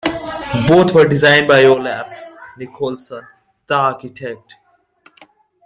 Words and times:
Both 0.67 0.95
were 0.95 1.07
designed 1.07 1.47
by 1.47 1.65
Olaf 1.65 2.23
Nicholson, 2.57 3.23
the 3.67 3.75
architect. 3.75 4.55